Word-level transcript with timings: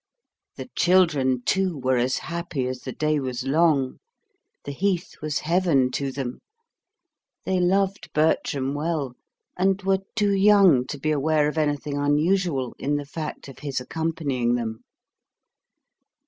The 0.55 0.67
children, 0.75 1.43
too, 1.43 1.77
were 1.77 1.97
as 1.97 2.17
happy 2.17 2.65
as 2.67 2.79
the 2.79 2.91
day 2.91 3.19
was 3.19 3.45
long. 3.45 3.99
The 4.63 4.71
heath 4.71 5.17
was 5.21 5.41
heaven 5.45 5.91
to 5.91 6.11
them. 6.11 6.39
They 7.45 7.59
loved 7.59 8.11
Bertram 8.11 8.73
well, 8.73 9.13
and 9.55 9.79
were 9.83 9.99
too 10.15 10.33
young 10.33 10.87
to 10.87 10.97
be 10.97 11.11
aware 11.11 11.47
of 11.47 11.55
anything 11.59 11.97
unusual 11.99 12.75
in 12.79 12.95
the 12.95 13.05
fact 13.05 13.47
of 13.47 13.59
his 13.59 13.79
accompanying 13.79 14.55
them. 14.55 14.81